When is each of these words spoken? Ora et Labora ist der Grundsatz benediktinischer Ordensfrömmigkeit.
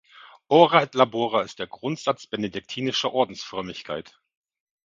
Ora 0.47 0.81
et 0.81 0.95
Labora 0.95 1.43
ist 1.43 1.59
der 1.59 1.67
Grundsatz 1.67 2.25
benediktinischer 2.25 3.13
Ordensfrömmigkeit. 3.13 4.19